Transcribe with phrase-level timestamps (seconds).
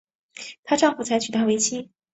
[0.63, 1.91] 她丈夫才娶她为妻